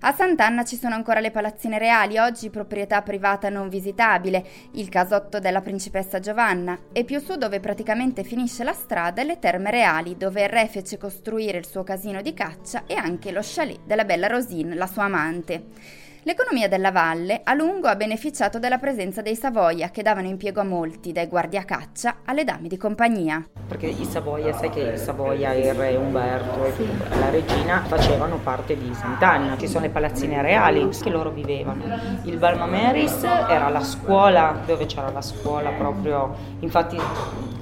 A 0.00 0.12
Sant'Anna 0.12 0.62
ci 0.62 0.76
sono 0.76 0.94
ancora 0.94 1.20
le 1.20 1.30
palazzine 1.30 1.78
reali, 1.78 2.18
oggi 2.18 2.50
proprietà 2.50 3.00
privata 3.00 3.48
non 3.48 3.70
visitabile, 3.70 4.44
il 4.72 4.90
casotto 4.90 5.38
della 5.38 5.62
principessa 5.62 6.20
Giovanna, 6.20 6.78
e 6.92 7.04
più 7.04 7.18
su 7.18 7.36
dove 7.36 7.60
praticamente 7.60 8.22
finisce 8.22 8.62
la 8.62 8.74
strada 8.74 9.22
le 9.22 9.38
terme 9.38 9.70
reali, 9.70 10.16
dove 10.16 10.42
il 10.42 10.50
re 10.50 10.68
fece 10.68 10.98
costruire 10.98 11.56
il 11.56 11.66
suo 11.66 11.82
casino 11.82 12.20
di 12.20 12.34
caccia 12.34 12.84
e 12.86 12.94
anche 12.94 13.32
lo 13.32 13.40
chalet 13.42 13.80
della 13.86 14.04
bella 14.04 14.26
Rosine, 14.26 14.74
la 14.74 14.86
sua 14.86 15.04
amante. 15.04 16.04
L'economia 16.26 16.66
della 16.66 16.90
valle 16.90 17.42
a 17.44 17.54
lungo 17.54 17.86
ha 17.86 17.94
beneficiato 17.94 18.58
della 18.58 18.78
presenza 18.78 19.22
dei 19.22 19.36
Savoia 19.36 19.90
che 19.90 20.02
davano 20.02 20.26
impiego 20.26 20.60
a 20.60 20.64
molti, 20.64 21.12
dai 21.12 21.28
guardiacaccia 21.28 22.16
alle 22.24 22.42
dame 22.42 22.66
di 22.66 22.76
compagnia. 22.76 23.46
Perché 23.68 23.86
i 23.86 24.04
Savoia, 24.04 24.52
sai 24.52 24.70
che 24.70 24.80
i 24.80 24.98
Savoia, 24.98 25.52
il 25.52 25.72
re 25.72 25.94
Umberto 25.94 26.64
e 26.64 26.72
sì. 26.72 26.88
la 27.10 27.30
regina 27.30 27.84
facevano 27.86 28.38
parte 28.38 28.76
di 28.76 28.92
Sant'Anna. 28.92 29.56
Ci 29.56 29.68
sono 29.68 29.84
le 29.84 29.90
palazzine 29.90 30.42
reali 30.42 30.88
che 30.88 31.10
loro 31.10 31.30
vivevano. 31.30 31.84
Il 32.24 32.38
Balmameris 32.38 33.22
era 33.22 33.68
la 33.68 33.84
scuola, 33.84 34.62
dove 34.66 34.86
c'era 34.86 35.12
la 35.12 35.22
scuola 35.22 35.70
proprio, 35.70 36.34
infatti 36.58 36.98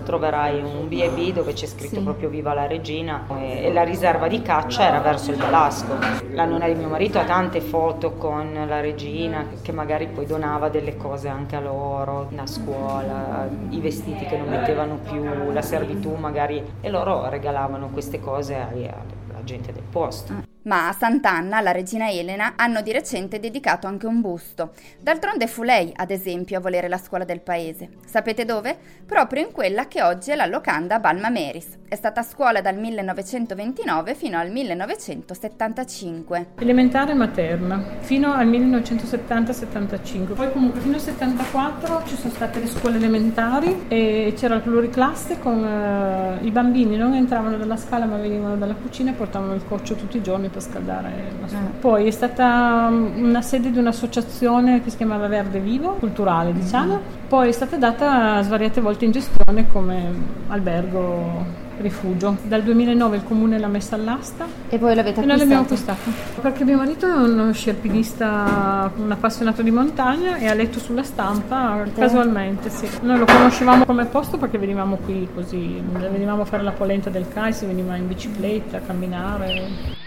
troverai 0.04 0.62
un 0.62 0.86
B&B 0.86 1.32
dove 1.32 1.52
c'è 1.52 1.66
scritto 1.66 1.96
sì. 1.96 2.02
proprio 2.02 2.28
Viva 2.28 2.54
la 2.54 2.66
Regina 2.66 3.26
e, 3.36 3.72
la 3.72 3.82
riserva 3.82 4.28
di 4.28 4.40
caccia 4.40 4.86
era 4.86 5.00
verso 5.00 5.32
il 5.32 5.36
Balasco. 5.36 5.98
La 6.30 6.44
nonna 6.44 6.68
di 6.68 6.74
mio 6.74 6.88
marito 6.88 7.18
ha 7.18 7.24
tante 7.24 7.60
foto 7.60 8.12
con 8.12 8.64
la 8.68 8.80
regina 8.80 9.46
che 9.62 9.72
magari 9.72 10.06
poi 10.06 10.26
donava 10.26 10.68
delle 10.68 10.96
cose 10.96 11.28
anche 11.28 11.56
a 11.56 11.60
loro, 11.60 12.28
la 12.30 12.46
scuola, 12.46 13.48
i 13.70 13.80
vestiti 13.80 14.24
che 14.26 14.36
non 14.36 14.48
mettevano 14.48 14.98
più, 14.98 15.50
la 15.50 15.62
servitù 15.62 16.14
magari 16.14 16.62
e 16.80 16.90
loro 16.90 17.28
regalavano 17.28 17.88
queste 17.88 18.20
cose 18.20 18.54
alla 18.54 19.42
gente 19.42 19.72
del 19.72 19.82
posto. 19.90 20.53
Ma 20.64 20.88
a 20.88 20.92
Sant'Anna, 20.92 21.58
alla 21.58 21.72
regina 21.72 22.10
Elena, 22.10 22.54
hanno 22.56 22.80
di 22.80 22.90
recente 22.90 23.38
dedicato 23.38 23.86
anche 23.86 24.06
un 24.06 24.22
busto. 24.22 24.72
D'altronde 24.98 25.46
fu 25.46 25.62
lei, 25.62 25.92
ad 25.94 26.10
esempio, 26.10 26.56
a 26.56 26.60
volere 26.60 26.88
la 26.88 26.96
scuola 26.96 27.24
del 27.24 27.40
paese. 27.40 27.90
Sapete 28.06 28.46
dove? 28.46 28.74
Proprio 29.04 29.42
in 29.42 29.52
quella 29.52 29.86
che 29.88 30.02
oggi 30.02 30.30
è 30.30 30.34
la 30.34 30.46
locanda 30.46 31.00
Balma 31.00 31.28
Meris. 31.28 31.76
È 31.86 31.96
stata 31.96 32.22
scuola 32.22 32.62
dal 32.62 32.76
1929 32.76 34.14
fino 34.14 34.38
al 34.38 34.50
1975. 34.50 36.46
Elementare 36.58 37.12
e 37.12 37.14
materna, 37.14 37.84
fino 38.00 38.32
al 38.32 38.48
1970-75. 38.48 40.34
Poi 40.34 40.50
comunque 40.50 40.80
fino 40.80 40.94
al 40.94 41.02
74 41.02 42.04
ci 42.06 42.16
sono 42.16 42.32
state 42.32 42.60
le 42.60 42.68
scuole 42.68 42.96
elementari 42.96 43.84
e 43.88 44.32
c'era 44.34 44.54
il 44.54 44.62
pluriclasse 44.62 45.38
con 45.38 45.62
uh, 45.62 46.42
i 46.44 46.50
bambini 46.50 46.96
non 46.96 47.12
entravano 47.14 47.58
dalla 47.58 47.76
scala 47.76 48.06
ma 48.06 48.16
venivano 48.16 48.56
dalla 48.56 48.74
cucina 48.74 49.10
e 49.10 49.14
portavano 49.14 49.54
il 49.54 49.64
coccio 49.66 49.94
tutti 49.94 50.16
i 50.16 50.22
giorni 50.22 50.48
per 50.54 50.62
scaldare 50.62 51.10
la 51.40 51.48
sua. 51.48 51.58
Eh. 51.58 51.78
Poi 51.80 52.06
è 52.06 52.10
stata 52.10 52.88
mm, 52.88 53.24
una 53.24 53.42
sede 53.42 53.72
di 53.72 53.78
un'associazione 53.78 54.82
che 54.82 54.90
si 54.90 54.96
chiamava 54.96 55.26
Verde 55.26 55.58
Vivo, 55.58 55.96
culturale 55.98 56.52
diciamo, 56.52 56.94
mm-hmm. 56.94 57.28
poi 57.28 57.48
è 57.48 57.52
stata 57.52 57.76
data 57.76 58.40
svariate 58.42 58.80
volte 58.80 59.04
in 59.04 59.10
gestione 59.10 59.66
come 59.66 60.12
albergo 60.48 61.62
rifugio. 61.78 62.36
Dal 62.44 62.62
2009 62.62 63.16
il 63.16 63.24
comune 63.24 63.58
l'ha 63.58 63.66
messa 63.66 63.96
all'asta. 63.96 64.46
E 64.68 64.78
voi 64.78 64.94
l'avete 64.94 65.20
acquistato? 65.20 65.22
E 65.22 65.26
noi 65.26 65.38
l'abbiamo 65.38 65.62
acquistato. 65.62 66.10
Perché 66.40 66.64
mio 66.64 66.76
marito 66.76 67.08
è 67.08 67.12
uno 67.12 67.52
sci 67.52 67.70
alpinista, 67.70 68.92
un 68.96 69.10
appassionato 69.10 69.62
di 69.62 69.72
montagna 69.72 70.36
e 70.36 70.46
ha 70.46 70.54
letto 70.54 70.78
sulla 70.78 71.02
stampa 71.02 71.74
okay. 71.74 71.92
casualmente, 71.94 72.70
sì. 72.70 72.88
Noi 73.02 73.18
lo 73.18 73.24
conoscevamo 73.24 73.84
come 73.84 74.04
posto 74.04 74.38
perché 74.38 74.56
venivamo 74.56 74.98
qui 75.04 75.28
così, 75.34 75.82
venivamo 76.10 76.42
a 76.42 76.44
fare 76.44 76.62
la 76.62 76.72
polenta 76.72 77.10
del 77.10 77.26
CAI, 77.28 77.52
si 77.52 77.66
veniva 77.66 77.96
in 77.96 78.06
bicicletta, 78.06 78.76
a 78.76 78.80
camminare. 78.80 80.02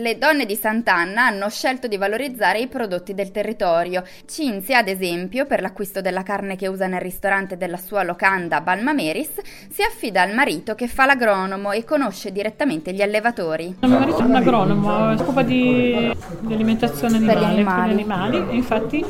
Le 0.00 0.16
donne 0.16 0.46
di 0.46 0.54
Sant'Anna 0.54 1.26
hanno 1.26 1.50
scelto 1.50 1.86
di 1.86 1.98
valorizzare 1.98 2.58
i 2.58 2.68
prodotti 2.68 3.12
del 3.12 3.30
territorio. 3.30 4.02
Cinzia, 4.24 4.78
ad 4.78 4.88
esempio, 4.88 5.44
per 5.44 5.60
l'acquisto 5.60 6.00
della 6.00 6.22
carne 6.22 6.56
che 6.56 6.68
usa 6.68 6.86
nel 6.86 7.02
ristorante 7.02 7.58
della 7.58 7.76
sua 7.76 8.02
locanda 8.02 8.62
Balmameris, 8.62 9.32
si 9.68 9.82
affida 9.82 10.22
al 10.22 10.32
marito 10.32 10.74
che 10.74 10.86
fa 10.86 11.04
l'agronomo 11.04 11.72
e 11.72 11.84
conosce 11.84 12.32
direttamente 12.32 12.94
gli 12.94 13.02
allevatori. 13.02 13.76
Mio 13.80 13.98
marito 13.98 14.20
è 14.20 14.24
un 14.24 14.36
agronomo, 14.36 15.16
si 15.16 15.22
occupa 15.22 15.42
di, 15.42 16.10
di 16.40 16.54
alimentazione 16.54 17.16
animale, 17.16 17.38
per 17.38 17.42
gli 17.42 17.44
animali. 17.44 17.88
Per 17.90 17.98
gli 17.98 18.00
animali 18.00 18.52
e 18.52 18.54
infatti 18.56 19.04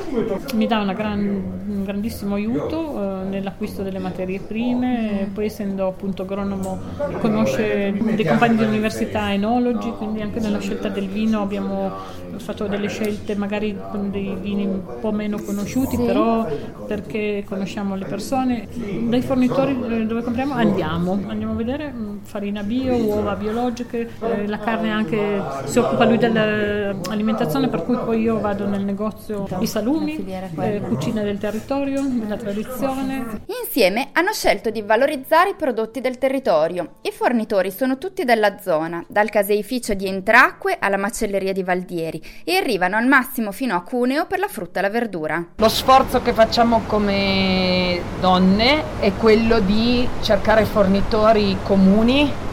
mi 0.55 0.67
dà 0.67 0.83
gran, 0.93 1.21
un 1.69 1.85
grandissimo 1.85 2.35
aiuto 2.35 3.23
eh, 3.23 3.29
nell'acquisto 3.29 3.85
delle 3.85 4.01
materie 4.01 4.41
prime, 4.41 5.31
poi 5.33 5.45
essendo 5.45 5.87
appunto 5.87 6.23
agronomo 6.23 6.81
conosce 7.21 7.93
dei 7.93 8.25
compagni 8.25 8.57
di 8.57 8.65
università 8.65 9.33
enologi, 9.33 9.89
quindi 9.93 10.21
anche 10.21 10.41
nella 10.41 10.59
scelta 10.59 10.79
del 10.89 11.09
vino 11.09 11.43
abbiamo 11.43 11.93
fatto 12.41 12.67
delle 12.67 12.89
scelte 12.89 13.35
magari 13.35 13.77
con 13.91 14.11
dei 14.11 14.37
vini 14.41 14.65
un 14.65 14.81
po' 15.01 15.13
meno 15.13 15.41
conosciuti, 15.41 15.97
sì. 15.97 16.03
però 16.03 16.47
perché 16.87 17.45
conosciamo 17.47 17.97
le 17.97 18.05
persone. 18.05 18.69
Dai 18.71 19.23
fornitori 19.23 19.73
eh, 19.73 20.07
dove 20.07 20.23
compriamo 20.23 20.55
andiamo, 20.55 21.13
andiamo 21.27 21.53
a 21.53 21.57
vedere 21.57 21.93
mm, 21.93 22.19
farina 22.23 22.63
bio, 22.63 22.97
uova 22.97 23.35
biologiche, 23.35 24.11
eh, 24.23 24.47
la 24.47 24.59
carne 24.59 24.91
anche 24.91 25.43
si 25.65 25.79
occupa 25.79 26.05
lui 26.05 26.19
dell'alimentazione 26.19 27.69
per 27.69 27.85
cui 27.85 27.97
poi 27.97 28.21
io 28.21 28.39
vado 28.39 28.67
nel 28.67 28.85
negozio 28.85 29.47
di 29.59 29.67
salumi, 29.67 30.25
eh, 30.25 30.81
cucina 30.87 31.23
del 31.23 31.39
territorio, 31.39 32.03
della 32.03 32.37
tradizione. 32.37 33.43
Insieme 33.63 34.09
hanno 34.13 34.33
scelto 34.33 34.71
di 34.71 34.83
valorizzare 34.83 35.51
i 35.51 35.55
prodotti 35.55 36.01
del 36.01 36.19
territorio. 36.19 36.97
I 37.03 37.11
fornitori 37.11 37.71
sono 37.71 37.99
tutti 37.99 38.25
della 38.25 38.59
zona, 38.59 39.05
dal 39.09 39.31
caseificio 39.31 39.95
di 39.95 40.07
Entracqua 40.07 40.39
Acque 40.61 40.77
alla 40.79 40.97
macelleria 40.97 41.53
di 41.53 41.63
Valdieri 41.63 42.23
e 42.45 42.57
arrivano 42.57 42.97
al 42.97 43.07
massimo 43.07 43.53
fino 43.53 43.75
a 43.75 43.83
Cuneo 43.83 44.27
per 44.27 44.39
la 44.39 44.49
frutta 44.49 44.81
e 44.81 44.83
la 44.83 44.91
verdura. 44.91 45.45
Lo 45.57 45.69
sforzo 45.69 46.23
che 46.23 46.33
facciamo 46.33 46.83
come 46.87 48.01
donne 48.21 48.83
è 49.01 49.13
quello 49.13 49.61
di 49.61 50.09
cercare 50.21 50.65
fornitori 50.65 51.57
comuni 51.63 52.49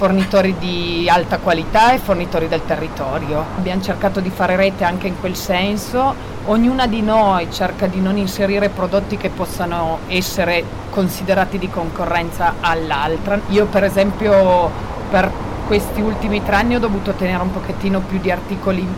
fornitori 0.00 0.56
di 0.58 1.10
alta 1.10 1.36
qualità 1.36 1.92
e 1.92 1.98
fornitori 1.98 2.48
del 2.48 2.64
territorio. 2.64 3.44
Abbiamo 3.58 3.82
cercato 3.82 4.20
di 4.20 4.30
fare 4.30 4.56
rete 4.56 4.82
anche 4.82 5.08
in 5.08 5.20
quel 5.20 5.36
senso. 5.36 6.14
Ognuna 6.46 6.86
di 6.86 7.02
noi 7.02 7.52
cerca 7.52 7.86
di 7.86 8.00
non 8.00 8.16
inserire 8.16 8.70
prodotti 8.70 9.18
che 9.18 9.28
possano 9.28 9.98
essere 10.06 10.64
considerati 10.88 11.58
di 11.58 11.68
concorrenza 11.68 12.54
all'altra. 12.60 13.38
Io 13.48 13.66
per 13.66 13.84
esempio 13.84 14.70
per 15.10 15.30
questi 15.66 16.00
ultimi 16.00 16.42
tre 16.42 16.56
anni 16.56 16.76
ho 16.76 16.80
dovuto 16.80 17.12
tenere 17.12 17.42
un 17.42 17.52
pochettino 17.52 18.00
più 18.00 18.18
di 18.20 18.30
articoli 18.30 18.88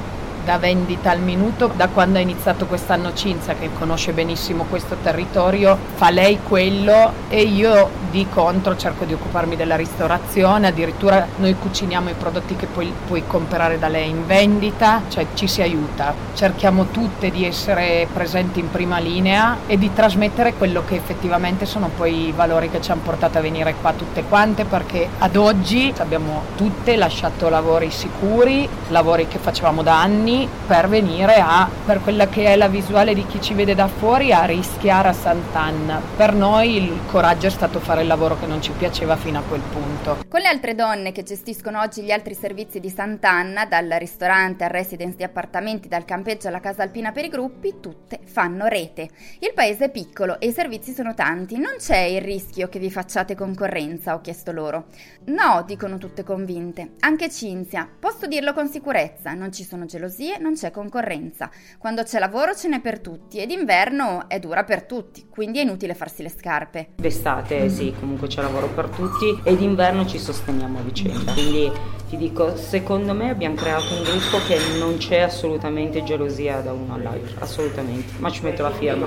da 0.45 0.59
vendita 0.59 1.11
al 1.11 1.21
minuto 1.21 1.71
da 1.75 1.89
quando 1.89 2.19
è 2.19 2.23
iniziato 2.23 2.67
quest'anno 2.67 3.15
Cinzia 3.15 3.55
che 3.55 3.71
conosce 3.79 4.13
benissimo 4.13 4.65
questo 4.65 4.97
territorio 5.03 5.79
fa 5.95 6.11
lei 6.11 6.41
quello 6.43 7.13
e 7.29 7.43
io 7.43 7.91
di 8.11 8.27
contro 8.29 8.77
cerco 8.77 9.05
di 9.05 9.13
occuparmi 9.15 9.57
della 9.57 9.77
ristorazione 9.77 10.69
addirittura 10.69 11.27
noi 11.37 11.55
cuciniamo 11.59 12.11
i 12.11 12.15
prodotti 12.15 12.57
che 12.57 12.67
poi 12.67 12.93
puoi 13.07 13.25
comprare 13.27 13.79
da 13.79 13.89
lei 13.89 14.09
in 14.09 14.27
vendita 14.27 15.03
cioè 15.09 15.27
ci 15.35 15.47
si 15.47 15.63
aiuta. 15.63 16.15
Cerchiamo 16.35 16.87
tutte 16.87 17.31
di 17.31 17.45
essere 17.45 18.09
presenti 18.13 18.61
in 18.61 18.71
prima 18.71 18.99
linea 18.99 19.59
e 19.67 19.79
di 19.79 19.93
trasmettere 19.93 20.55
quello 20.55 20.83
che 20.87 20.97
effettivamente 20.97 21.67
sono 21.67 21.91
poi 21.95 22.29
i 22.29 22.33
valori 22.33 22.71
che 22.71 22.81
ci 22.81 22.91
hanno 22.91 23.03
portato 23.05 23.39
a 23.39 23.41
venire 23.41 23.75
qua 23.81 23.93
tutte 23.93 24.25
quante 24.29 24.65
perché 24.65 25.09
ad 25.19 25.37
oggi 25.37 25.93
abbiamo 25.99 26.43
tutte 26.57 26.97
lasciato 26.97 27.49
lavori 27.49 27.91
sicuri 27.91 28.69
lavori 28.89 29.29
che 29.29 29.39
facevamo 29.39 29.83
da 29.83 30.01
anni 30.01 30.32
anni 30.33 30.49
per 30.67 30.89
venire 30.89 31.37
a, 31.37 31.69
per 31.85 32.01
quella 32.01 32.29
che 32.29 32.47
è 32.47 32.57
la 32.57 32.69
visuale 32.69 33.15
di 33.15 33.27
chi 33.27 33.41
ci 33.41 33.55
vede 33.55 33.75
da 33.75 33.89
fuori, 33.89 34.33
a 34.33 34.45
rischiare 34.45 35.09
a 35.09 35.13
Sant'Anna. 35.13 36.01
Per 36.17 36.33
noi 36.33 36.77
il 36.77 37.01
coraggio 37.11 37.47
è 37.47 37.51
stato 37.51 37.79
fare 37.79 38.03
il 38.03 38.07
lavoro 38.07 38.39
che 38.39 38.47
non 38.47 38.63
ci 38.63 38.73
piaceva 38.73 39.17
fino 39.17 39.39
a 39.39 39.43
quel 39.43 39.61
punto. 39.61 40.25
Con 40.29 40.41
le 40.41 40.49
altre 40.49 40.75
donne 40.75 41.13
che 41.13 41.23
gestiscono 41.23 41.81
oggi 41.81 42.03
gli 42.03 42.11
altri 42.11 42.35
servizi 42.35 42.81
di 42.81 42.89
Sant'Anna, 42.89 43.67
dal 43.67 43.89
ristorante 43.99 44.65
al 44.65 44.71
residence 44.71 45.17
di 45.17 45.25
appartamenti, 45.25 45.89
dal 45.89 46.05
campeggio 46.05 46.49
alla 46.49 46.61
casa 46.61 46.83
alpina 46.83 47.13
per 47.13 47.25
i 47.25 47.29
gruppi, 47.29 47.75
tutte 47.81 48.21
fanno 48.25 48.67
rete. 48.67 49.09
Il 49.41 49.53
paese 49.55 49.87
è 49.87 49.91
piccolo 49.91 50.41
e 50.41 50.47
i 50.47 50.53
servizi 50.53 50.93
sono 50.93 51.15
tanti, 51.15 51.59
non 51.59 51.75
c'è 51.79 51.99
il 51.99 52.23
rischio 52.23 52.69
che 52.69 52.79
vi 52.79 52.91
facciate 52.91 53.35
concorrenza, 53.35 54.15
ho 54.15 54.21
chiesto 54.21 54.53
loro. 54.53 54.87
No, 55.27 55.65
dicono 55.67 55.99
tutte 55.99 56.25
convinte. 56.25 56.93
Anche 57.01 57.31
Cinzia, 57.31 57.89
posso 57.99 58.27
dirlo 58.27 58.55
con 58.55 58.69
sicurezza, 58.69 59.35
non 59.35 59.53
ci 59.53 59.65
sono 59.65 59.85
gelosie 59.85 60.22
gelosie 60.23 60.39
non 60.39 60.55
c'è 60.55 60.71
concorrenza. 60.71 61.51
Quando 61.79 62.05
c'è 62.05 62.19
lavoro 62.19 62.55
ce 62.55 62.69
n'è 62.69 62.81
per 62.81 63.01
tutti 63.01 63.39
ed 63.39 63.51
inverno 63.51 64.29
è 64.29 64.39
dura 64.39 64.63
per 64.65 64.85
tutti, 64.85 65.27
quindi 65.29 65.59
è 65.59 65.63
inutile 65.63 65.95
farsi 65.95 66.23
le 66.23 66.31
scarpe. 66.31 66.91
D'estate 66.97 67.69
sì, 67.69 67.93
comunque 67.99 68.29
c'è 68.29 68.41
lavoro 68.41 68.69
per 68.69 68.89
tutti 68.89 69.41
ed 69.43 69.61
inverno 69.61 70.07
ci 70.07 70.19
sosteniamo 70.19 70.79
a 70.79 70.83
vicenda. 70.83 71.33
Quindi 71.33 71.71
ti 72.13 72.19
dico, 72.19 72.55
secondo 72.59 73.15
me 73.15 73.31
abbiamo 73.31 73.55
creato 73.55 73.95
un 73.95 74.03
gruppo 74.03 74.37
che 74.47 74.59
non 74.79 74.99
c'è 74.99 75.21
assolutamente 75.21 76.05
gelosia 76.05 76.61
da 76.61 76.71
uno 76.71 76.93
all'altro, 76.93 77.37
assolutamente, 77.39 78.13
ma 78.19 78.29
ci 78.29 78.43
metto 78.43 78.61
la 78.61 78.71
firma. 78.71 79.07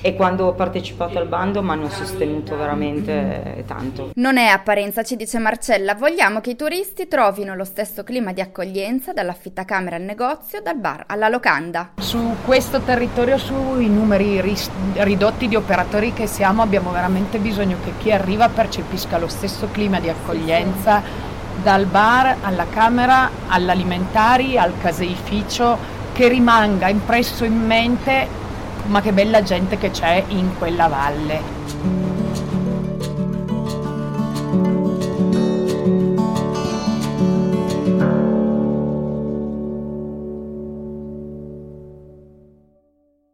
E 0.00 0.16
quando 0.16 0.46
ho 0.46 0.52
partecipato 0.52 1.16
al 1.18 1.28
bando 1.28 1.62
mi 1.62 1.70
hanno 1.70 1.88
sostenuto 1.88 2.56
veramente 2.56 3.62
tanto. 3.68 4.10
Non 4.16 4.36
è 4.36 4.46
apparenza, 4.46 5.04
ci 5.04 5.14
dice 5.14 5.38
Marcella, 5.38 5.94
vogliamo 5.94 6.40
che 6.40 6.50
i 6.50 6.56
turisti 6.56 7.06
trovino 7.06 7.54
lo 7.54 7.62
stesso 7.62 8.02
clima 8.02 8.32
di 8.32 8.40
accoglienza 8.40 9.12
dall'affittacamera 9.12 9.94
al 9.94 10.02
negozio 10.02 10.60
dal 10.60 10.76
bar 10.76 11.04
alla 11.06 11.28
locanda. 11.28 11.92
Su 12.00 12.34
questo 12.44 12.80
territorio, 12.80 13.38
sui 13.38 13.88
numeri 13.88 14.40
ris- 14.40 14.70
ridotti 14.94 15.46
di 15.46 15.54
operatori 15.54 16.12
che 16.12 16.26
siamo, 16.26 16.62
abbiamo 16.62 16.90
veramente 16.90 17.38
bisogno 17.38 17.76
che 17.84 17.92
chi 17.98 18.10
arriva 18.10 18.48
percepisca 18.48 19.18
lo 19.18 19.28
stesso 19.28 19.68
clima 19.70 20.00
di 20.00 20.08
accoglienza 20.08 21.28
dal 21.62 21.86
bar 21.86 22.36
alla 22.42 22.66
camera, 22.68 23.30
all'alimentari, 23.48 24.58
al 24.58 24.72
caseificio, 24.80 25.78
che 26.12 26.28
rimanga 26.28 26.88
impresso 26.88 27.44
in 27.44 27.66
mente 27.66 28.38
ma 28.86 29.00
che 29.00 29.12
bella 29.12 29.42
gente 29.42 29.78
che 29.78 29.90
c'è 29.90 30.24
in 30.28 30.56
quella 30.58 30.88
valle. 30.88 31.59